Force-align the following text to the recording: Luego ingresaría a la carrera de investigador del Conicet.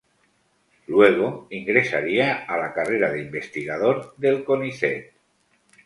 Luego 0.87 1.45
ingresaría 1.51 2.45
a 2.45 2.57
la 2.57 2.73
carrera 2.73 3.11
de 3.11 3.21
investigador 3.21 4.15
del 4.17 4.43
Conicet. 4.43 5.13